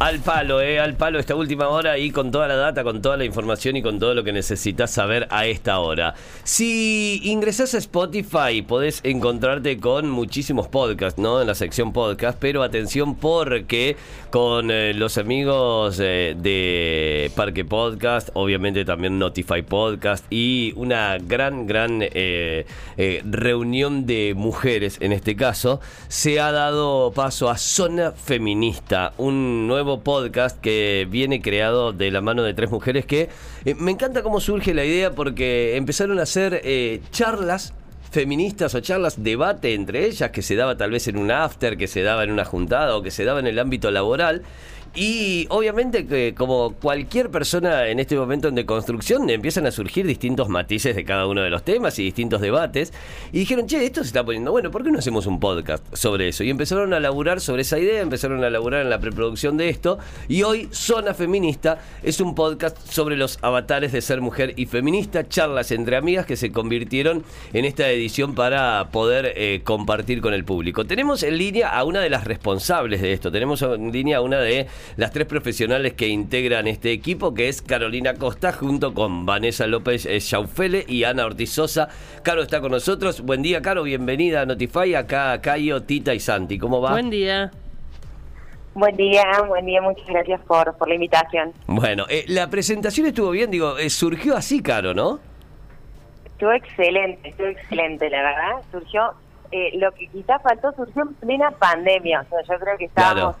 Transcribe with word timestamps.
Al 0.00 0.20
palo, 0.20 0.60
eh, 0.60 0.78
al 0.78 0.94
palo 0.94 1.18
esta 1.18 1.34
última 1.34 1.66
hora 1.66 1.98
y 1.98 2.12
con 2.12 2.30
toda 2.30 2.46
la 2.46 2.54
data, 2.54 2.84
con 2.84 3.02
toda 3.02 3.16
la 3.16 3.24
información 3.24 3.74
y 3.74 3.82
con 3.82 3.98
todo 3.98 4.14
lo 4.14 4.22
que 4.22 4.32
necesitas 4.32 4.92
saber 4.92 5.26
a 5.28 5.46
esta 5.46 5.80
hora. 5.80 6.14
Si 6.44 7.20
ingresas 7.24 7.74
a 7.74 7.78
Spotify 7.78 8.62
podés 8.62 9.00
encontrarte 9.02 9.80
con 9.80 10.08
muchísimos 10.08 10.68
podcasts, 10.68 11.18
¿no? 11.18 11.40
En 11.40 11.48
la 11.48 11.56
sección 11.56 11.92
podcast, 11.92 12.38
pero 12.40 12.62
atención 12.62 13.16
porque 13.16 13.96
con 14.30 14.70
eh, 14.70 14.94
los 14.94 15.18
amigos 15.18 15.98
eh, 16.00 16.36
de 16.38 17.32
Parque 17.34 17.64
Podcast, 17.64 18.28
obviamente 18.34 18.84
también 18.84 19.18
Notify 19.18 19.62
Podcast 19.62 20.24
y 20.30 20.74
una 20.76 21.18
gran, 21.18 21.66
gran 21.66 22.02
eh, 22.02 22.64
reunión 23.24 24.06
de 24.06 24.34
mujeres 24.36 24.98
en 25.00 25.12
este 25.12 25.34
caso, 25.34 25.80
se 26.06 26.38
ha 26.38 26.52
dado 26.52 27.10
paso 27.12 27.50
a 27.50 27.58
Zona 27.58 28.12
Feminista, 28.12 29.12
un 29.16 29.66
nuevo 29.66 29.87
podcast 29.96 30.60
que 30.60 31.06
viene 31.10 31.42
creado 31.42 31.92
de 31.92 32.10
la 32.10 32.20
mano 32.20 32.42
de 32.42 32.54
tres 32.54 32.70
mujeres 32.70 33.06
que 33.06 33.28
eh, 33.64 33.74
me 33.74 33.90
encanta 33.90 34.22
cómo 34.22 34.40
surge 34.40 34.74
la 34.74 34.84
idea 34.84 35.12
porque 35.12 35.76
empezaron 35.76 36.18
a 36.18 36.22
hacer 36.22 36.60
eh, 36.64 37.00
charlas 37.10 37.72
feministas 38.10 38.74
o 38.74 38.80
charlas, 38.80 39.22
debate 39.22 39.74
entre 39.74 40.06
ellas 40.06 40.30
que 40.30 40.42
se 40.42 40.56
daba 40.56 40.76
tal 40.76 40.90
vez 40.90 41.08
en 41.08 41.18
un 41.18 41.30
after, 41.30 41.76
que 41.76 41.86
se 41.86 42.02
daba 42.02 42.24
en 42.24 42.30
una 42.30 42.44
juntada 42.44 42.96
o 42.96 43.02
que 43.02 43.10
se 43.10 43.24
daba 43.24 43.40
en 43.40 43.46
el 43.46 43.58
ámbito 43.58 43.90
laboral. 43.90 44.42
Y 44.94 45.46
obviamente 45.50 46.06
que 46.06 46.34
como 46.36 46.72
cualquier 46.74 47.30
persona 47.30 47.88
en 47.88 48.00
este 48.00 48.16
momento 48.16 48.48
en 48.48 48.54
deconstrucción 48.54 49.28
empiezan 49.30 49.66
a 49.66 49.70
surgir 49.70 50.06
distintos 50.06 50.48
matices 50.48 50.96
de 50.96 51.04
cada 51.04 51.26
uno 51.26 51.42
de 51.42 51.50
los 51.50 51.62
temas 51.62 51.98
y 51.98 52.04
distintos 52.04 52.40
debates. 52.40 52.92
Y 53.32 53.40
dijeron, 53.40 53.66
che, 53.66 53.84
esto 53.84 54.00
se 54.02 54.08
está 54.08 54.24
poniendo 54.24 54.50
bueno, 54.50 54.70
¿por 54.70 54.82
qué 54.82 54.90
no 54.90 54.98
hacemos 54.98 55.26
un 55.26 55.38
podcast 55.38 55.84
sobre 55.94 56.28
eso? 56.28 56.42
Y 56.42 56.50
empezaron 56.50 56.92
a 56.94 57.00
laburar 57.00 57.40
sobre 57.40 57.62
esa 57.62 57.78
idea, 57.78 58.00
empezaron 58.00 58.42
a 58.42 58.50
laburar 58.50 58.82
en 58.82 58.90
la 58.90 58.98
preproducción 58.98 59.56
de 59.56 59.68
esto. 59.68 59.98
Y 60.28 60.42
hoy 60.42 60.68
Zona 60.72 61.14
Feminista 61.14 61.78
es 62.02 62.20
un 62.20 62.34
podcast 62.34 62.78
sobre 62.90 63.16
los 63.16 63.38
avatares 63.42 63.92
de 63.92 64.00
ser 64.00 64.20
mujer 64.20 64.54
y 64.56 64.66
feminista, 64.66 65.28
charlas 65.28 65.70
entre 65.70 65.96
amigas 65.96 66.26
que 66.26 66.36
se 66.36 66.50
convirtieron 66.50 67.24
en 67.52 67.64
esta 67.64 67.88
edición 67.90 68.34
para 68.34 68.88
poder 68.90 69.32
eh, 69.36 69.60
compartir 69.64 70.20
con 70.20 70.34
el 70.34 70.44
público. 70.44 70.84
Tenemos 70.84 71.22
en 71.22 71.38
línea 71.38 71.68
a 71.68 71.84
una 71.84 72.00
de 72.00 72.10
las 72.10 72.24
responsables 72.24 73.02
de 73.02 73.12
esto, 73.12 73.30
tenemos 73.30 73.62
en 73.62 73.92
línea 73.92 74.18
a 74.18 74.20
una 74.20 74.40
de 74.40 74.66
las 74.96 75.10
tres 75.12 75.26
profesionales 75.26 75.94
que 75.94 76.08
integran 76.08 76.66
este 76.66 76.92
equipo, 76.92 77.34
que 77.34 77.48
es 77.48 77.62
Carolina 77.62 78.14
Costa, 78.14 78.52
junto 78.52 78.94
con 78.94 79.26
Vanessa 79.26 79.66
López 79.66 80.08
Chaufele 80.18 80.84
y 80.86 81.04
Ana 81.04 81.26
Ortiz 81.26 81.52
Sosa. 81.52 81.88
Caro 82.22 82.42
está 82.42 82.60
con 82.60 82.72
nosotros. 82.72 83.20
Buen 83.20 83.42
día, 83.42 83.62
Caro, 83.62 83.82
bienvenida 83.82 84.42
a 84.42 84.46
Notify. 84.46 84.94
Acá 84.94 85.40
Cayo, 85.40 85.82
Tita 85.82 86.14
y 86.14 86.20
Santi. 86.20 86.58
¿Cómo 86.58 86.80
va? 86.80 86.92
Buen 86.92 87.10
día. 87.10 87.50
Buen 88.74 88.96
día, 88.96 89.24
buen 89.48 89.66
día, 89.66 89.82
muchas 89.82 90.06
gracias 90.06 90.40
por, 90.42 90.76
por 90.76 90.88
la 90.88 90.94
invitación. 90.94 91.52
Bueno, 91.66 92.04
eh, 92.08 92.24
la 92.28 92.48
presentación 92.48 93.08
estuvo 93.08 93.30
bien, 93.30 93.50
digo, 93.50 93.76
eh, 93.76 93.90
surgió 93.90 94.36
así, 94.36 94.62
Caro, 94.62 94.94
¿no? 94.94 95.18
Estuvo 96.24 96.52
excelente, 96.52 97.30
estuvo 97.30 97.48
excelente, 97.48 98.08
la 98.08 98.22
verdad. 98.22 98.62
Surgió, 98.70 99.14
eh, 99.50 99.76
lo 99.78 99.90
que 99.90 100.06
quizás 100.06 100.40
faltó, 100.42 100.70
surgió 100.76 101.02
en 101.02 101.14
plena 101.14 101.50
pandemia. 101.50 102.20
O 102.20 102.28
sea, 102.28 102.38
yo 102.42 102.62
creo 102.62 102.78
que 102.78 102.84
estábamos 102.84 103.34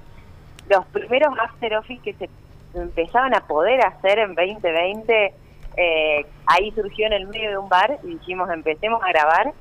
los 0.68 0.84
primeros 0.86 1.38
after 1.38 1.76
office 1.76 2.00
que 2.02 2.14
se 2.14 2.28
empezaban 2.74 3.34
a 3.34 3.40
poder 3.46 3.80
hacer 3.84 4.18
en 4.18 4.34
2020. 4.34 5.34
Eh, 5.76 6.26
ahí 6.46 6.70
surgió 6.72 7.06
en 7.06 7.12
el 7.12 7.26
medio 7.28 7.50
de 7.50 7.58
un 7.58 7.68
bar 7.68 7.98
y 8.02 8.08
dijimos 8.08 8.50
empecemos 8.50 9.00
a 9.02 9.08
grabar 9.08 9.52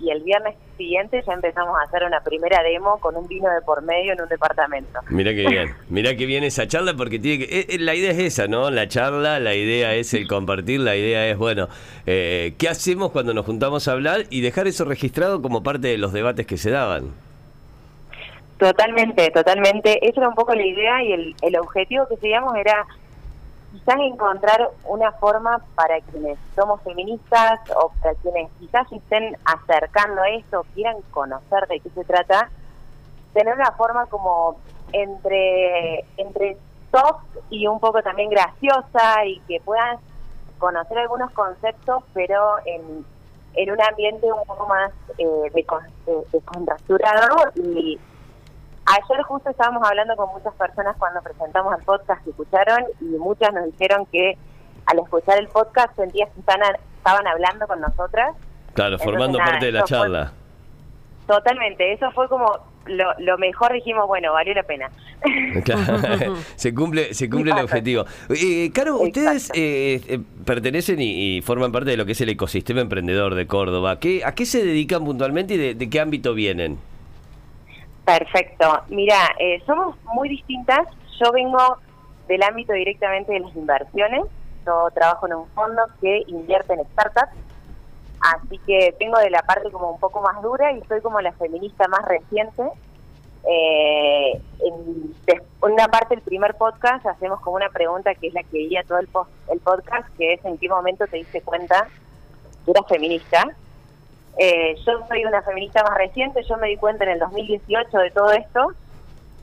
y 0.00 0.10
el 0.10 0.22
viernes 0.22 0.54
siguiente 0.76 1.22
ya 1.26 1.32
empezamos 1.32 1.76
a 1.78 1.82
hacer 1.84 2.04
una 2.04 2.20
primera 2.20 2.62
demo 2.62 2.98
con 2.98 3.16
un 3.16 3.26
vino 3.28 3.48
de 3.50 3.60
por 3.62 3.82
medio 3.82 4.12
en 4.12 4.20
un 4.20 4.28
departamento. 4.28 5.00
Mira 5.08 5.32
qué 5.32 5.46
bien, 5.46 5.74
mira 5.88 6.16
qué 6.16 6.26
bien 6.26 6.44
esa 6.44 6.66
charla 6.66 6.94
porque 6.94 7.18
tiene 7.18 7.46
que, 7.46 7.60
eh, 7.60 7.66
eh, 7.70 7.78
la 7.78 7.94
idea 7.94 8.10
es 8.10 8.18
esa, 8.18 8.48
¿no? 8.48 8.70
La 8.70 8.88
charla, 8.88 9.38
la 9.40 9.54
idea 9.54 9.94
es 9.94 10.12
el 10.14 10.26
compartir, 10.26 10.80
la 10.80 10.96
idea 10.96 11.26
es, 11.28 11.38
bueno, 11.38 11.68
eh, 12.06 12.54
¿qué 12.58 12.68
hacemos 12.68 13.12
cuando 13.12 13.34
nos 13.34 13.46
juntamos 13.46 13.86
a 13.88 13.92
hablar 13.92 14.24
y 14.30 14.40
dejar 14.40 14.66
eso 14.66 14.84
registrado 14.84 15.40
como 15.40 15.62
parte 15.62 15.88
de 15.88 15.98
los 15.98 16.12
debates 16.12 16.46
que 16.46 16.56
se 16.56 16.70
daban? 16.70 17.12
Totalmente, 18.58 19.30
totalmente. 19.30 20.06
Esa 20.06 20.20
era 20.20 20.28
un 20.28 20.34
poco 20.34 20.54
la 20.54 20.64
idea 20.64 21.02
y 21.02 21.12
el, 21.12 21.36
el 21.42 21.56
objetivo 21.58 22.06
que 22.08 22.16
seguíamos 22.16 22.54
era 22.56 22.86
quizás 23.72 23.96
encontrar 24.00 24.70
una 24.84 25.10
forma 25.12 25.60
para 25.74 26.00
quienes 26.00 26.38
somos 26.54 26.80
feministas 26.82 27.58
o 27.76 27.90
para 28.00 28.14
quienes 28.16 28.48
quizás 28.60 28.90
estén 28.92 29.36
acercando 29.44 30.22
a 30.22 30.28
esto, 30.30 30.64
quieran 30.74 30.96
conocer 31.10 31.66
de 31.66 31.80
qué 31.80 31.90
se 31.90 32.04
trata, 32.04 32.48
tener 33.32 33.54
una 33.54 33.72
forma 33.72 34.06
como 34.06 34.56
entre, 34.92 36.04
entre 36.16 36.56
soft 36.92 37.24
y 37.50 37.66
un 37.66 37.80
poco 37.80 38.00
también 38.02 38.30
graciosa 38.30 39.26
y 39.26 39.40
que 39.40 39.60
puedan 39.60 39.98
conocer 40.58 40.96
algunos 40.98 41.32
conceptos, 41.32 42.04
pero 42.14 42.58
en, 42.64 43.04
en 43.54 43.70
un 43.72 43.82
ambiente 43.82 44.32
un 44.32 44.44
poco 44.44 44.68
más 44.68 44.92
eh, 45.18 45.64
descontracturado 46.32 47.36
y 47.56 47.98
Ayer 48.86 49.22
justo 49.22 49.50
estábamos 49.50 49.82
hablando 49.88 50.14
con 50.16 50.30
muchas 50.30 50.54
personas 50.54 50.96
cuando 50.98 51.22
presentamos 51.22 51.76
el 51.78 51.84
podcast 51.84 52.22
que 52.22 52.30
escucharon 52.30 52.84
y 53.00 53.04
muchas 53.16 53.52
nos 53.54 53.64
dijeron 53.66 54.06
que 54.06 54.36
al 54.86 54.98
escuchar 54.98 55.38
el 55.38 55.48
podcast 55.48 55.96
sentías 55.96 56.28
que 56.34 56.40
estaban 56.40 57.26
hablando 57.26 57.66
con 57.66 57.80
nosotras. 57.80 58.36
Claro, 58.74 58.98
formando 58.98 59.38
parte 59.38 59.66
de 59.66 59.72
la 59.72 59.84
charla. 59.84 60.32
totalmente, 61.26 61.92
eso 61.92 62.10
fue 62.10 62.28
como 62.28 62.58
lo, 62.86 63.38
mejor, 63.38 63.72
dijimos, 63.72 64.06
bueno, 64.06 64.34
valió 64.34 64.52
la 64.52 64.62
pena. 64.64 64.90
se 66.56 66.74
cumple, 66.74 67.14
se 67.14 67.30
cumple 67.30 67.52
el 67.52 67.60
objetivo. 67.60 68.04
Eh, 68.28 68.70
Caro, 68.74 68.98
ustedes 68.98 69.50
eh, 69.54 70.02
eh, 70.06 70.20
pertenecen 70.44 70.98
y, 71.00 71.40
forman 71.40 71.72
parte 71.72 71.90
de 71.90 71.96
lo 71.96 72.04
que 72.04 72.12
es 72.12 72.20
el 72.20 72.28
ecosistema 72.28 72.82
emprendedor 72.82 73.34
de 73.34 73.46
Córdoba. 73.46 73.98
¿Qué, 73.98 74.22
¿A 74.26 74.34
qué 74.34 74.44
se 74.44 74.62
dedican 74.62 75.04
puntualmente 75.06 75.54
y 75.54 75.72
de 75.72 75.88
qué 75.88 76.00
ámbito 76.00 76.34
vienen? 76.34 76.78
Perfecto. 78.04 78.82
Mira, 78.88 79.16
eh, 79.38 79.62
somos 79.66 79.96
muy 80.14 80.28
distintas. 80.28 80.86
Yo 81.20 81.32
vengo 81.32 81.78
del 82.28 82.42
ámbito 82.42 82.72
directamente 82.72 83.32
de 83.32 83.40
las 83.40 83.54
inversiones. 83.56 84.24
Yo 84.66 84.88
trabajo 84.94 85.26
en 85.26 85.34
un 85.34 85.48
fondo 85.48 85.82
que 86.00 86.22
invierte 86.26 86.74
en 86.74 86.84
startups. 86.92 87.32
Así 88.20 88.58
que 88.66 88.94
vengo 88.98 89.18
de 89.18 89.30
la 89.30 89.42
parte 89.42 89.70
como 89.70 89.90
un 89.90 90.00
poco 90.00 90.20
más 90.22 90.40
dura 90.42 90.72
y 90.72 90.82
soy 90.84 91.00
como 91.00 91.20
la 91.20 91.32
feminista 91.32 91.88
más 91.88 92.04
reciente. 92.06 92.62
Eh, 93.46 94.40
en, 94.60 95.14
una 95.60 95.88
parte 95.88 96.14
del 96.14 96.22
primer 96.22 96.54
podcast 96.54 97.04
hacemos 97.04 97.40
como 97.40 97.56
una 97.56 97.68
pregunta 97.68 98.14
que 98.14 98.28
es 98.28 98.34
la 98.34 98.42
que 98.42 98.58
guía 98.58 98.82
todo 98.86 98.98
el, 98.98 99.08
el 99.52 99.60
podcast, 99.60 100.08
que 100.16 100.34
es 100.34 100.44
en 100.46 100.56
qué 100.56 100.68
momento 100.68 101.06
te 101.06 101.18
diste 101.18 101.42
cuenta 101.42 101.86
que 102.64 102.70
eras 102.70 102.86
feminista. 102.88 103.44
Eh, 104.36 104.74
yo 104.84 104.92
soy 105.06 105.24
una 105.24 105.42
feminista 105.42 105.82
más 105.84 105.96
reciente, 105.96 106.42
yo 106.42 106.56
me 106.56 106.68
di 106.68 106.76
cuenta 106.76 107.04
en 107.04 107.10
el 107.10 107.18
2018 107.20 107.98
de 107.98 108.10
todo 108.10 108.32
esto, 108.32 108.72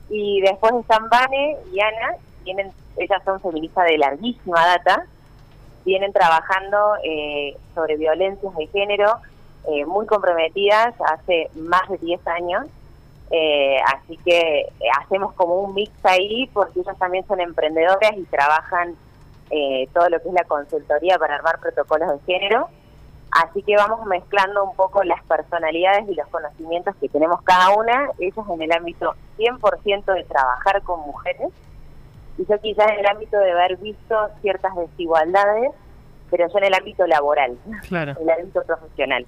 y 0.09 0.41
después 0.41 0.73
están 0.73 1.09
Vane 1.09 1.57
y 1.71 1.79
Ana, 1.79 2.15
tienen, 2.43 2.71
ellas 2.97 3.21
son 3.23 3.39
feministas 3.39 3.85
de 3.85 3.97
larguísima 3.97 4.65
data, 4.65 5.05
vienen 5.85 6.11
trabajando 6.11 6.95
eh, 7.03 7.55
sobre 7.73 7.95
violencias 7.95 8.53
de 8.55 8.67
género, 8.67 9.17
eh, 9.69 9.85
muy 9.85 10.05
comprometidas 10.05 10.93
hace 11.05 11.49
más 11.55 11.87
de 11.89 11.97
10 11.97 12.27
años, 12.27 12.65
así 13.95 14.17
que 14.25 14.67
hacemos 14.99 15.31
como 15.35 15.55
un 15.61 15.73
mix 15.73 15.93
ahí, 16.03 16.49
porque 16.51 16.81
ellas 16.81 16.97
también 16.97 17.25
son 17.27 17.39
emprendedoras 17.39 18.11
y 18.17 18.23
trabajan 18.23 18.97
todo 19.93 20.09
lo 20.09 20.21
que 20.21 20.27
es 20.27 20.33
la 20.33 20.43
consultoría 20.43 21.17
para 21.17 21.35
armar 21.35 21.59
protocolos 21.59 22.09
de 22.09 22.33
género. 22.33 22.67
Así 23.31 23.63
que 23.63 23.75
vamos 23.77 24.05
mezclando 24.07 24.63
un 24.63 24.75
poco 24.75 25.03
las 25.03 25.23
personalidades 25.23 26.07
y 26.09 26.15
los 26.15 26.27
conocimientos 26.27 26.95
que 26.97 27.07
tenemos 27.07 27.41
cada 27.43 27.69
una, 27.69 28.09
ellos 28.19 28.45
en 28.49 28.61
el 28.61 28.71
ámbito 28.73 29.15
100% 29.37 30.13
de 30.13 30.23
trabajar 30.25 30.81
con 30.83 30.99
mujeres, 31.01 31.47
y 32.37 32.45
yo 32.45 32.59
quizás 32.59 32.91
en 32.91 32.99
el 32.99 33.07
ámbito 33.07 33.37
de 33.37 33.51
haber 33.51 33.77
visto 33.77 34.15
ciertas 34.41 34.75
desigualdades, 34.75 35.71
pero 36.29 36.47
yo 36.49 36.57
en 36.57 36.63
el 36.65 36.73
ámbito 36.73 37.07
laboral, 37.07 37.57
en 37.89 37.95
el 37.99 38.29
ámbito 38.29 38.63
profesional. 38.63 39.25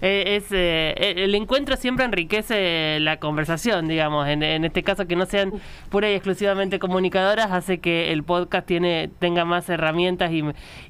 Eh, 0.00 0.36
es 0.36 0.46
eh, 0.50 0.94
el 1.16 1.34
encuentro 1.34 1.76
siempre 1.76 2.04
enriquece 2.04 2.98
la 3.00 3.18
conversación, 3.18 3.88
digamos. 3.88 4.28
En, 4.28 4.42
este 4.64 4.82
caso, 4.82 5.06
que 5.06 5.16
no 5.16 5.26
sean 5.26 5.52
pura 5.90 6.10
y 6.10 6.14
exclusivamente 6.14 6.78
comunicadoras, 6.78 7.50
hace 7.50 7.78
que 7.78 8.12
el 8.12 8.22
podcast 8.22 8.66
tiene 8.66 9.10
tenga 9.18 9.44
más 9.44 9.68
herramientas 9.68 10.30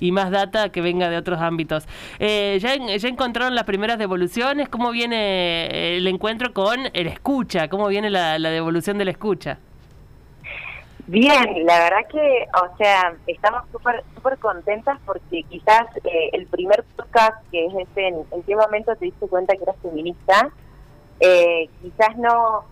y, 0.00 0.12
más 0.12 0.30
data 0.30 0.70
que 0.70 0.80
venga 0.80 1.10
de 1.10 1.16
otros 1.16 1.40
ámbitos. 1.40 1.86
Eh, 2.18 2.58
¿ya, 2.60 2.74
¿Ya 2.96 3.08
encontraron 3.08 3.54
las 3.54 3.64
primeras 3.64 3.98
devoluciones? 3.98 4.68
¿Cómo 4.68 4.90
viene 4.90 5.96
el 5.96 6.06
encuentro 6.06 6.52
con 6.52 6.80
el 6.92 7.06
escucha? 7.06 7.68
¿Cómo 7.68 7.88
viene 7.88 8.10
la, 8.10 8.38
devolución 8.38 8.98
de 8.98 9.04
la 9.04 9.10
escucha? 9.10 9.58
Bien, 11.08 11.64
la 11.64 11.78
verdad 11.78 12.06
que, 12.10 12.46
o 12.62 12.76
sea, 12.76 13.14
estamos 13.26 13.62
súper 13.72 14.04
súper 14.14 14.36
contentas 14.38 14.98
porque 15.06 15.42
quizás 15.44 15.86
eh, 16.04 16.28
el 16.34 16.46
primer 16.46 16.84
podcast 16.96 17.42
que 17.50 17.64
es 17.64 17.74
este, 17.76 18.08
en, 18.08 18.24
en 18.30 18.42
qué 18.42 18.54
momento 18.54 18.94
te 18.94 19.06
diste 19.06 19.26
cuenta 19.26 19.56
que 19.56 19.62
eras 19.62 19.76
feminista, 19.82 20.50
eh, 21.20 21.68
quizás 21.82 22.16
no 22.18 22.64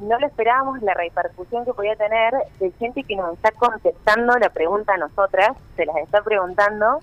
no 0.00 0.18
lo 0.18 0.26
esperábamos 0.26 0.80
la 0.82 0.94
repercusión 0.94 1.64
que 1.64 1.72
podía 1.72 1.94
tener 1.96 2.32
de 2.60 2.70
gente 2.78 3.02
que 3.04 3.16
nos 3.16 3.32
está 3.34 3.50
contestando 3.52 4.36
la 4.38 4.48
pregunta 4.50 4.94
a 4.94 4.98
nosotras, 4.98 5.56
se 5.76 5.86
las 5.86 5.96
está 5.98 6.22
preguntando 6.22 6.98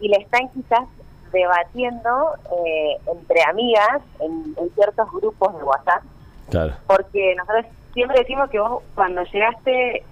y 0.00 0.08
le 0.08 0.16
están 0.16 0.48
quizás 0.50 0.84
debatiendo 1.32 2.34
eh, 2.66 2.96
entre 3.06 3.42
amigas 3.44 4.00
en, 4.20 4.54
en 4.58 4.70
ciertos 4.74 5.10
grupos 5.12 5.56
de 5.58 5.62
WhatsApp, 5.64 6.02
Claro. 6.50 6.74
porque 6.86 7.34
nosotros 7.36 7.66
siempre 7.94 8.18
decimos 8.18 8.50
que 8.50 8.58
vos 8.60 8.82
cuando 8.94 9.22
llegaste, 9.24 10.02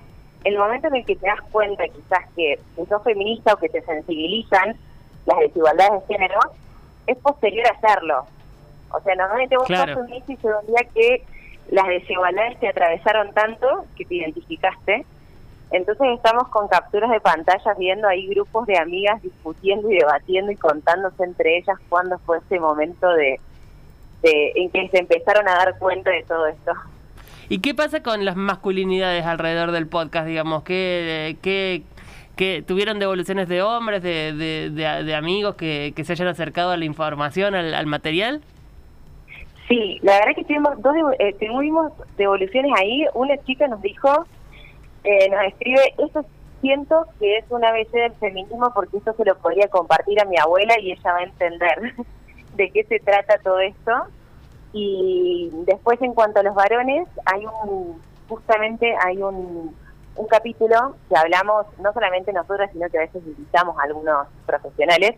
el 0.44 0.58
momento 0.58 0.88
en 0.88 0.96
el 0.96 1.04
que 1.04 1.16
te 1.16 1.26
das 1.26 1.40
cuenta 1.50 1.84
quizás 1.88 2.24
que, 2.36 2.58
que 2.76 2.86
sos 2.86 3.02
feminista 3.02 3.54
o 3.54 3.56
que 3.56 3.68
te 3.68 3.82
sensibilizan 3.82 4.76
las 5.26 5.38
desigualdades 5.40 6.06
de 6.06 6.14
género, 6.14 6.38
es 7.06 7.16
posterior 7.18 7.66
a 7.66 7.76
hacerlo. 7.76 8.24
O 8.90 9.00
sea, 9.00 9.14
normalmente 9.14 9.56
vos 9.56 9.66
Claro. 9.66 9.94
sos 9.94 10.04
feminista 10.04 10.32
y 10.32 10.36
llegó 10.36 10.60
un 10.60 10.66
día 10.66 10.88
que 10.94 11.24
las 11.70 11.86
desigualdades 11.88 12.58
te 12.60 12.68
atravesaron 12.68 13.32
tanto 13.34 13.84
que 13.96 14.04
te 14.04 14.14
identificaste. 14.14 15.04
Entonces 15.70 16.06
estamos 16.14 16.48
con 16.48 16.66
capturas 16.68 17.10
de 17.10 17.20
pantallas 17.20 17.76
viendo 17.76 18.08
ahí 18.08 18.26
grupos 18.28 18.66
de 18.66 18.78
amigas 18.78 19.20
discutiendo 19.22 19.90
y 19.90 19.98
debatiendo 19.98 20.50
y 20.50 20.56
contándose 20.56 21.22
entre 21.24 21.58
ellas 21.58 21.76
cuándo 21.90 22.18
fue 22.20 22.38
ese 22.38 22.58
momento 22.58 23.06
de, 23.12 23.38
de 24.22 24.52
en 24.54 24.70
que 24.70 24.88
se 24.88 24.98
empezaron 25.00 25.46
a 25.46 25.56
dar 25.56 25.78
cuenta 25.78 26.10
de 26.10 26.22
todo 26.22 26.46
esto. 26.46 26.72
¿Y 27.48 27.60
qué 27.60 27.74
pasa 27.74 28.02
con 28.02 28.24
las 28.24 28.36
masculinidades 28.36 29.24
alrededor 29.24 29.72
del 29.72 29.86
podcast, 29.86 30.26
digamos? 30.26 30.62
¿Qué, 30.64 31.36
qué, 31.42 32.62
tuvieron 32.66 32.98
devoluciones 32.98 33.48
de 33.48 33.62
hombres, 33.62 34.02
de, 34.02 34.70
de, 34.70 35.14
amigos 35.14 35.54
que, 35.56 35.92
se 36.04 36.12
hayan 36.12 36.28
acercado 36.28 36.72
a 36.72 36.76
la 36.76 36.84
información, 36.84 37.54
al, 37.54 37.74
al 37.74 37.86
material? 37.86 38.42
Sí, 39.68 39.98
la 40.02 40.18
verdad 40.18 40.34
que 40.34 40.44
tuvimos 40.44 40.80
dos 40.80 40.94
eh, 41.18 41.34
tuvimos 41.34 41.92
devoluciones 42.16 42.72
ahí. 42.78 43.04
Una 43.14 43.36
chica 43.44 43.68
nos 43.68 43.82
dijo, 43.82 44.26
eh, 45.04 45.28
nos 45.30 45.44
escribe, 45.44 45.94
esto 45.98 46.24
siento 46.62 47.06
que 47.18 47.38
es 47.38 47.44
una 47.50 47.68
ABC 47.68 47.92
del 47.92 48.12
feminismo 48.14 48.72
porque 48.74 48.96
esto 48.96 49.12
se 49.12 49.24
lo 49.24 49.36
podría 49.38 49.68
compartir 49.68 50.20
a 50.20 50.24
mi 50.24 50.38
abuela 50.38 50.74
y 50.80 50.92
ella 50.92 51.12
va 51.12 51.18
a 51.18 51.22
entender 51.22 51.94
de 52.56 52.70
qué 52.70 52.84
se 52.84 52.98
trata 53.00 53.38
todo 53.38 53.60
esto. 53.60 53.92
Y 54.72 55.50
después 55.66 56.00
en 56.02 56.14
cuanto 56.14 56.40
a 56.40 56.42
los 56.42 56.54
varones, 56.54 57.08
hay 57.24 57.44
un, 57.46 58.00
justamente 58.28 58.94
hay 59.04 59.22
un, 59.22 59.74
un 60.16 60.26
capítulo 60.26 60.96
que 61.08 61.16
hablamos, 61.16 61.66
no 61.80 61.92
solamente 61.92 62.32
nosotras, 62.32 62.70
sino 62.72 62.88
que 62.90 62.98
a 62.98 63.02
veces 63.02 63.22
invitamos 63.26 63.78
a 63.78 63.84
algunos 63.84 64.26
profesionales. 64.46 65.16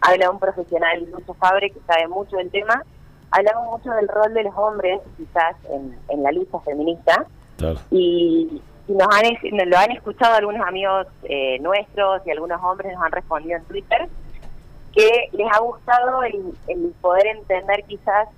Habla 0.00 0.30
un 0.30 0.38
profesional, 0.38 1.06
Lucho 1.10 1.34
Fabre, 1.34 1.70
que 1.70 1.80
sabe 1.86 2.06
mucho 2.08 2.36
del 2.36 2.50
tema. 2.50 2.82
Hablamos 3.30 3.78
mucho 3.78 3.90
del 3.92 4.06
rol 4.06 4.32
de 4.34 4.44
los 4.44 4.54
hombres, 4.56 5.00
quizás, 5.16 5.56
en, 5.70 5.98
en 6.08 6.22
la 6.22 6.30
lucha 6.30 6.60
feminista 6.60 7.26
Claro. 7.56 7.78
y, 7.90 8.60
y 8.88 8.92
nos 8.92 9.08
han 9.14 9.24
nos 9.56 9.66
lo 9.66 9.78
han 9.78 9.92
escuchado 9.92 10.34
algunos 10.34 10.66
amigos 10.66 11.06
eh, 11.22 11.58
nuestros 11.60 12.20
y 12.26 12.30
algunos 12.32 12.60
hombres 12.62 12.92
nos 12.94 13.02
han 13.04 13.12
respondido 13.12 13.56
en 13.56 13.64
Twitter 13.64 14.08
que 14.92 15.28
les 15.32 15.46
ha 15.52 15.58
gustado 15.60 16.22
el, 16.24 16.52
el 16.68 16.94
poder 17.00 17.26
entender 17.28 17.84
quizás 17.86 18.28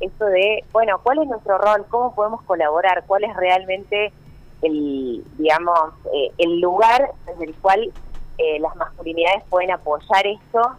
esto 0.00 0.26
de, 0.26 0.64
bueno, 0.72 1.00
¿cuál 1.02 1.22
es 1.22 1.28
nuestro 1.28 1.58
rol? 1.58 1.84
¿Cómo 1.88 2.14
podemos 2.14 2.42
colaborar? 2.42 3.04
¿Cuál 3.06 3.24
es 3.24 3.36
realmente 3.36 4.12
el, 4.62 5.24
digamos, 5.36 5.92
eh, 6.12 6.32
el 6.38 6.60
lugar 6.60 7.10
desde 7.26 7.44
el 7.44 7.54
cual 7.54 7.92
eh, 8.38 8.58
las 8.60 8.74
masculinidades 8.76 9.42
pueden 9.48 9.70
apoyar 9.70 10.26
esto 10.26 10.76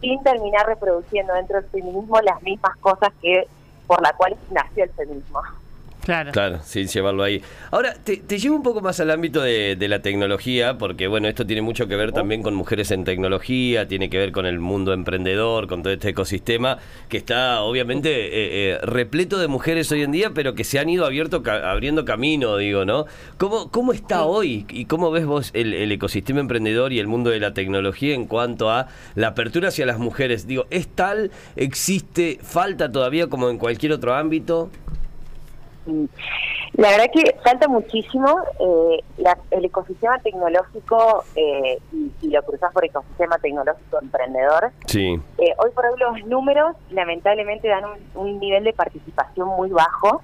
sin 0.00 0.22
terminar 0.22 0.66
reproduciendo 0.66 1.32
dentro 1.34 1.60
del 1.60 1.70
feminismo 1.70 2.20
las 2.20 2.42
mismas 2.42 2.76
cosas 2.78 3.12
que 3.22 3.46
por 3.86 4.02
la 4.02 4.12
cual 4.14 4.36
nació 4.50 4.84
el 4.84 4.90
feminismo? 4.90 5.40
Claro. 6.06 6.30
Claro, 6.30 6.60
sin 6.62 6.86
llevarlo 6.86 7.24
ahí. 7.24 7.42
Ahora, 7.72 7.94
te, 7.94 8.18
te 8.18 8.38
llevo 8.38 8.54
un 8.54 8.62
poco 8.62 8.80
más 8.80 9.00
al 9.00 9.10
ámbito 9.10 9.42
de, 9.42 9.74
de 9.74 9.88
la 9.88 10.02
tecnología, 10.02 10.78
porque 10.78 11.08
bueno, 11.08 11.26
esto 11.26 11.44
tiene 11.44 11.62
mucho 11.62 11.88
que 11.88 11.96
ver 11.96 12.12
también 12.12 12.44
con 12.44 12.54
mujeres 12.54 12.92
en 12.92 13.02
tecnología, 13.02 13.88
tiene 13.88 14.08
que 14.08 14.16
ver 14.16 14.30
con 14.30 14.46
el 14.46 14.60
mundo 14.60 14.92
emprendedor, 14.92 15.66
con 15.66 15.82
todo 15.82 15.92
este 15.92 16.10
ecosistema 16.10 16.78
que 17.08 17.16
está 17.16 17.60
obviamente 17.62 18.08
eh, 18.28 18.30
eh, 18.74 18.78
repleto 18.84 19.36
de 19.38 19.48
mujeres 19.48 19.90
hoy 19.90 20.02
en 20.02 20.12
día, 20.12 20.30
pero 20.32 20.54
que 20.54 20.62
se 20.62 20.78
han 20.78 20.88
ido 20.88 21.04
abierto, 21.04 21.42
ca- 21.42 21.72
abriendo 21.72 22.04
camino, 22.04 22.56
digo, 22.56 22.84
¿no? 22.84 23.06
¿Cómo, 23.36 23.72
cómo 23.72 23.92
está 23.92 24.22
hoy 24.22 24.64
y 24.70 24.84
cómo 24.84 25.10
ves 25.10 25.26
vos 25.26 25.50
el, 25.54 25.74
el 25.74 25.90
ecosistema 25.90 26.38
emprendedor 26.38 26.92
y 26.92 27.00
el 27.00 27.08
mundo 27.08 27.30
de 27.30 27.40
la 27.40 27.52
tecnología 27.52 28.14
en 28.14 28.26
cuanto 28.26 28.70
a 28.70 28.86
la 29.16 29.26
apertura 29.26 29.70
hacia 29.70 29.84
las 29.86 29.98
mujeres? 29.98 30.46
Digo, 30.46 30.66
¿es 30.70 30.86
tal? 30.86 31.32
¿Existe? 31.56 32.38
¿Falta 32.42 32.92
todavía 32.92 33.26
como 33.26 33.50
en 33.50 33.58
cualquier 33.58 33.90
otro 33.90 34.14
ámbito? 34.14 34.70
La 35.86 36.88
verdad 36.90 37.06
que 37.12 37.36
falta 37.44 37.68
muchísimo. 37.68 38.26
eh, 38.60 39.02
la- 39.18 39.38
el 39.50 39.64
ecosistema 39.64 40.18
tecnológico, 40.18 41.24
eh, 41.36 41.78
y, 41.92 42.10
y 42.22 42.28
lo 42.30 42.42
cruzás 42.42 42.72
por 42.72 42.84
ecosistema 42.84 43.38
tecnológico 43.38 43.98
emprendedor, 44.00 44.70
Sí, 44.86 45.18
eh, 45.38 45.54
hoy 45.58 45.70
por 45.74 45.86
hoy 45.86 45.98
los 45.98 46.26
números 46.26 46.76
lamentablemente 46.90 47.68
dan 47.68 47.84
un, 47.84 47.98
un 48.20 48.40
nivel 48.40 48.64
de 48.64 48.72
participación 48.72 49.48
muy 49.48 49.70
bajo, 49.70 50.22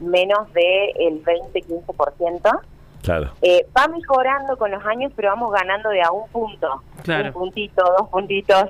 menos 0.00 0.52
del 0.52 1.22
20-15%. 1.24 2.60
claro. 3.02 3.30
Eh, 3.42 3.66
va 3.76 3.86
mejorando 3.88 4.56
con 4.56 4.70
los 4.70 4.84
años, 4.86 5.12
pero 5.14 5.28
vamos 5.30 5.52
ganando 5.52 5.88
de 5.90 6.02
a 6.02 6.10
un 6.10 6.28
punto. 6.30 6.82
Claro. 7.02 7.26
Un 7.28 7.32
puntito, 7.32 7.84
dos 7.98 8.08
puntitos. 8.08 8.64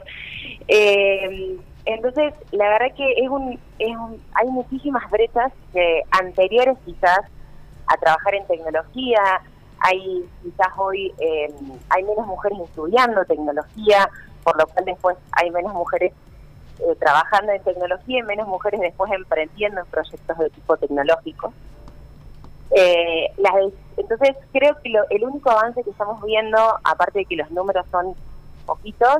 Eh, 0.68 1.56
entonces, 1.84 2.32
la 2.52 2.68
verdad 2.68 2.94
que 2.96 3.12
es 3.12 3.28
un, 3.28 3.58
es 3.78 3.96
un, 3.96 4.22
hay 4.34 4.48
muchísimas 4.48 5.08
brechas 5.10 5.52
que 5.72 6.02
anteriores 6.10 6.76
quizás 6.84 7.20
a 7.86 7.96
trabajar 7.96 8.34
en 8.34 8.46
tecnología. 8.46 9.20
Hay 9.80 10.24
quizás 10.42 10.68
hoy 10.76 11.12
eh, 11.18 11.52
hay 11.90 12.02
menos 12.04 12.26
mujeres 12.26 12.58
estudiando 12.64 13.24
tecnología, 13.24 14.08
por 14.44 14.56
lo 14.56 14.66
cual 14.68 14.84
después 14.84 15.16
hay 15.32 15.50
menos 15.50 15.74
mujeres 15.74 16.12
eh, 16.78 16.94
trabajando 17.00 17.52
en 17.52 17.62
tecnología 17.62 18.20
y 18.20 18.22
menos 18.22 18.46
mujeres 18.46 18.80
después 18.80 19.10
emprendiendo 19.12 19.80
en 19.80 19.86
proyectos 19.86 20.38
de 20.38 20.50
tipo 20.50 20.76
tecnológico. 20.76 21.52
Eh, 22.74 23.30
las 23.38 23.52
entonces 23.96 24.36
creo 24.52 24.76
que 24.82 24.88
lo- 24.88 25.04
el 25.10 25.24
único 25.24 25.50
avance 25.50 25.82
que 25.82 25.90
estamos 25.90 26.22
viendo, 26.22 26.58
aparte 26.84 27.18
de 27.20 27.24
que 27.26 27.36
los 27.36 27.50
números 27.50 27.84
son 27.90 28.14
poquitos, 28.64 29.18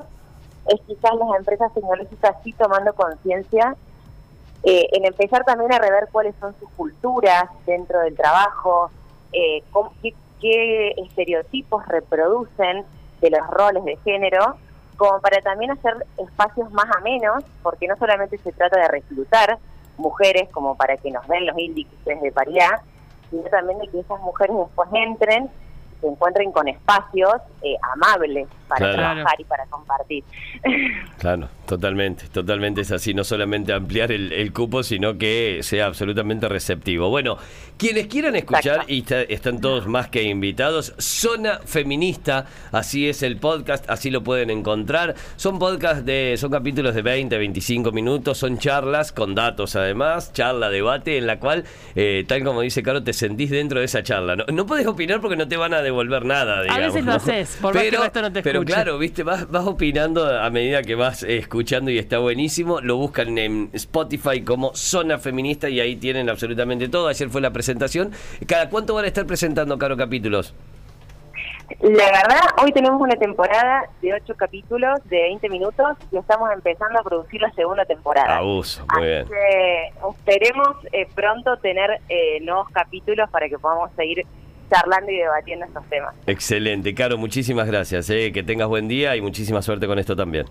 es 0.69 0.81
quizás 0.87 1.13
las 1.15 1.39
empresas 1.39 1.73
tecnológicas 1.75 2.37
sí 2.45 2.53
tomando 2.53 2.95
conciencia 2.95 3.77
eh, 4.65 4.87
en 4.93 5.05
empezar 5.05 5.45
también 5.45 5.73
a 5.73 5.79
rever 5.79 6.09
cuáles 6.13 6.37
son 6.39 6.55
sus 6.61 6.71
culturas 6.71 7.47
dentro 7.67 8.01
del 8.01 8.17
trabajo, 8.17 8.91
eh, 9.33 9.63
qué, 10.41 10.95
estereotipos 10.99 11.87
reproducen 11.89 12.85
de 13.21 13.31
los 13.31 13.47
roles 13.49 13.85
de 13.85 13.97
género, 14.05 14.57
como 14.97 15.21
para 15.21 15.41
también 15.41 15.73
hacer 15.73 16.07
espacios 16.17 16.71
más 16.73 16.87
amenos, 16.97 17.43
porque 17.63 17.89
no 17.89 17.97
solamente 17.97 18.39
se 18.39 18.53
trata 18.53 18.81
de 18.81 18.89
reclutar 18.89 19.59
mujeres 19.97 20.49
como 20.51 20.77
para 20.77 20.97
que 20.97 21.11
nos 21.11 21.27
den 21.27 21.47
los 21.47 21.59
índices 21.59 22.21
de 22.21 22.31
paridad, 22.31 22.83
sino 23.31 23.43
también 23.45 23.81
de 23.81 23.89
que 23.89 24.01
esas 24.01 24.21
mujeres 24.21 24.57
después 24.57 24.89
entren 24.93 25.51
se 26.03 26.09
encuentren 26.09 26.51
con 26.53 26.69
espacios 26.69 27.37
eh, 27.63 27.77
amables 27.93 28.49
para 28.79 28.93
Claro. 28.95 29.15
trabajar 29.15 29.41
y 29.41 29.45
para 29.45 29.67
compartir. 29.67 30.25
Claro, 31.19 31.49
totalmente, 31.67 32.25
totalmente 32.33 32.81
es 32.81 32.91
así, 32.91 33.15
no 33.15 33.23
solamente 33.23 33.73
ampliar 33.73 34.11
el, 34.11 34.33
el 34.33 34.53
cupo, 34.53 34.83
sino 34.83 35.19
que 35.19 35.61
sea 35.63 35.87
absolutamente 35.87 36.49
receptivo. 36.49 37.11
Bueno, 37.11 37.39
quienes 37.79 38.09
quieran 38.09 38.35
escuchar, 38.35 38.81
Exacto. 38.87 38.93
y 38.93 38.99
está- 38.99 39.23
están 39.23 39.61
todos 39.61 39.87
más 39.87 40.09
que 40.09 40.23
invitados, 40.25 40.95
Zona 40.99 41.61
Feminista, 41.65 42.47
así 42.73 43.09
es 43.09 43.23
el 43.23 43.37
podcast, 43.37 43.89
así 43.89 44.11
lo 44.11 44.25
pueden 44.25 44.51
encontrar. 44.51 45.15
Son 45.37 45.61
podcasts 45.61 46.05
de, 46.05 46.35
son 46.39 46.51
capítulos 46.51 46.95
de 46.95 47.03
20, 47.03 47.39
25 47.39 47.93
minutos, 47.93 48.39
son 48.39 48.59
charlas 48.59 49.13
con 49.13 49.35
datos 49.37 49.77
además, 49.77 50.33
charla, 50.33 50.71
debate, 50.71 51.19
en 51.19 51.27
la 51.29 51.39
cual, 51.39 51.65
eh, 51.95 52.25
tal 52.27 52.43
como 52.43 52.63
dice 52.63 52.83
Caro, 52.83 53.05
te 53.05 53.13
sentís 53.13 53.51
dentro 53.51 53.79
de 53.79 53.85
esa 53.85 54.03
charla. 54.03 54.35
No, 54.35 54.45
no 54.53 54.67
puedes 54.67 54.87
opinar 54.89 55.21
porque 55.21 55.37
no 55.37 55.47
te 55.47 55.57
van 55.57 55.73
a 55.75 55.83
devolver 55.83 56.25
nada, 56.25 56.63
digamos. 56.63 56.83
veces 56.87 57.05
lo 57.05 57.11
¿no? 57.13 57.17
haces, 57.17 57.59
por 57.61 57.75
más 57.75 57.83
que 57.83 57.89
el 57.91 57.97
resto 58.03 58.23
no 58.23 58.33
te 58.33 58.43
Pero 58.43 58.59
claro, 58.65 58.99
viste, 58.99 59.23
vas, 59.23 59.51
vas 59.51 59.67
opinando 59.67 60.27
a 60.27 60.49
medida 60.51 60.83
que 60.83 60.95
vas 60.95 61.23
eh, 61.23 61.39
escuchando 61.39 61.91
y 61.91 61.99
está 61.99 62.19
buenísimo. 62.19 62.81
Lo 62.81 62.97
buscan 62.97 63.37
en 63.39 63.71
Spotify 63.73 64.43
como 64.43 64.75
Zona 64.75 65.19
Feminista 65.19 65.69
y 65.69 65.81
ahí 65.81 65.97
tienen 65.97 66.29
absolutamente 66.29 66.89
todo. 66.89 67.09
Ayer 67.09 67.29
fue 67.29 67.41
la 67.41 67.53
presentación. 67.53 68.13
¿Cada 68.47 68.69
cuánto 68.69 68.95
van 68.95 69.05
a 69.05 69.09
estar 69.09 69.27
presentando, 69.27 69.79
Caro, 69.79 69.97
capítulos? 69.97 70.55
La 71.81 72.05
verdad, 72.05 72.41
hoy 72.63 72.71
tenemos 72.73 73.01
una 73.01 73.17
temporada 73.17 73.89
de 74.03 74.13
ocho 74.13 74.35
capítulos 74.37 75.01
de 75.09 75.23
20 75.23 75.49
minutos 75.49 75.97
y 76.11 76.19
estamos 76.19 76.51
empezando 76.53 77.01
a 77.01 77.03
producir 77.03 77.41
la 77.41 77.51
segunda 77.53 77.85
temporada. 77.85 78.37
Abuso, 78.37 78.85
muy 78.95 79.03
Así 79.03 79.07
bien. 79.07 79.27
que 79.29 79.93
esperemos 80.11 80.77
eh, 80.93 81.09
pronto 81.15 81.57
tener 81.59 82.01
eh, 82.09 82.41
nuevos 82.43 82.69
capítulos 82.71 83.29
para 83.31 83.49
que 83.49 83.59
podamos 83.59 83.91
seguir 83.97 84.27
charlando 84.73 85.11
y 85.11 85.17
debatiendo 85.17 85.67
estos 85.67 85.85
temas. 85.89 86.15
Excelente, 86.27 86.95
Caro, 86.95 87.19
muchísimas 87.19 87.67
gracias. 87.67 88.09
eh, 88.11 88.31
Que 88.33 88.43
tengas 88.43 88.69
buen 88.69 88.89
día 88.89 89.15
y 89.17 89.21
muchísima 89.21 89.61
suerte 89.63 89.87
con 89.87 89.99
esto 89.99 90.17
también. 90.17 90.47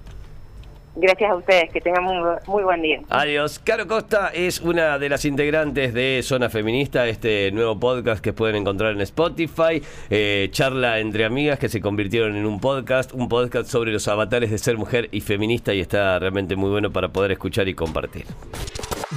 Gracias 0.93 1.31
a 1.31 1.35
ustedes, 1.35 1.71
que 1.71 1.79
tengan 1.79 2.03
muy, 2.03 2.15
muy 2.47 2.63
buen 2.63 2.81
día. 2.81 2.99
Adiós. 3.09 3.59
Caro 3.59 3.87
Costa 3.87 4.29
es 4.33 4.59
una 4.59 4.99
de 4.99 5.07
las 5.07 5.23
integrantes 5.23 5.93
de 5.93 6.19
Zona 6.21 6.49
Feminista, 6.49 7.07
este 7.07 7.49
nuevo 7.53 7.79
podcast 7.79 8.21
que 8.21 8.33
pueden 8.33 8.57
encontrar 8.57 8.91
en 8.91 8.99
Spotify. 8.99 9.81
Eh, 10.09 10.49
charla 10.51 10.99
entre 10.99 11.23
amigas 11.23 11.59
que 11.59 11.69
se 11.69 11.79
convirtieron 11.79 12.35
en 12.35 12.45
un 12.45 12.59
podcast, 12.59 13.13
un 13.13 13.29
podcast 13.29 13.69
sobre 13.69 13.93
los 13.93 14.05
avatares 14.09 14.51
de 14.51 14.57
ser 14.57 14.77
mujer 14.77 15.07
y 15.13 15.21
feminista 15.21 15.73
y 15.73 15.79
está 15.79 16.19
realmente 16.19 16.57
muy 16.57 16.69
bueno 16.69 16.91
para 16.91 17.07
poder 17.07 17.31
escuchar 17.31 17.69
y 17.69 17.73
compartir. 17.73 18.25